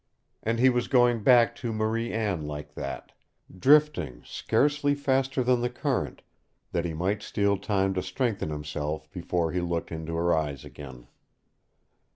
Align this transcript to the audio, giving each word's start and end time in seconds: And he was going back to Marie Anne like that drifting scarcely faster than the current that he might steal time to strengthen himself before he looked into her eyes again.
And 0.41 0.57
he 0.57 0.67
was 0.71 0.87
going 0.87 1.21
back 1.21 1.55
to 1.57 1.71
Marie 1.71 2.11
Anne 2.11 2.47
like 2.47 2.73
that 2.73 3.11
drifting 3.55 4.23
scarcely 4.25 4.95
faster 4.95 5.43
than 5.43 5.61
the 5.61 5.69
current 5.69 6.23
that 6.71 6.85
he 6.85 6.93
might 6.95 7.21
steal 7.21 7.55
time 7.55 7.93
to 7.93 8.01
strengthen 8.01 8.49
himself 8.49 9.07
before 9.11 9.51
he 9.51 9.61
looked 9.61 9.91
into 9.91 10.15
her 10.15 10.35
eyes 10.35 10.65
again. 10.65 11.05